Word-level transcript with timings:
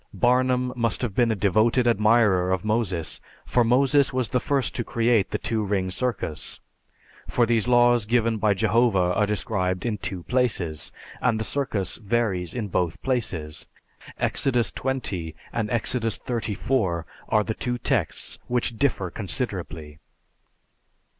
Barnum 0.15 0.73
must 0.75 1.03
have 1.03 1.13
been 1.13 1.31
a 1.31 1.35
devoted 1.35 1.87
admirer 1.87 2.49
of 2.51 2.65
Moses, 2.65 3.21
for 3.45 3.63
Moses 3.63 4.11
was 4.11 4.29
the 4.29 4.39
first 4.39 4.73
to 4.73 4.83
create 4.83 5.29
the 5.29 5.37
two 5.37 5.63
ring 5.63 5.91
circus; 5.91 6.59
for 7.27 7.45
these 7.45 7.67
laws 7.67 8.07
given 8.07 8.37
by 8.37 8.55
Jehovah 8.55 9.13
are 9.13 9.27
described 9.27 9.85
in 9.85 9.99
two 9.99 10.23
places, 10.23 10.91
and 11.21 11.39
the 11.39 11.43
circus 11.43 11.97
varies 11.97 12.55
in 12.55 12.67
both 12.67 12.99
places. 13.03 13.67
Exodus 14.19 14.71
XX 14.71 15.35
and 15.53 15.69
Exodus 15.69 16.17
XXXIV 16.17 17.03
are 17.29 17.43
the 17.43 17.53
two 17.53 17.77
texts 17.77 18.39
which 18.47 18.79
differ 18.79 19.11
considerably. 19.11 19.99